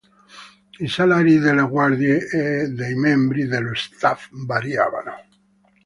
[0.79, 5.25] I salari delle guardie e dei membri dello staff variavano.